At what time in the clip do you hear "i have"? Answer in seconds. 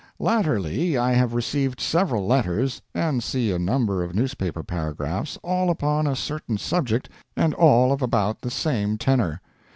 0.97-1.35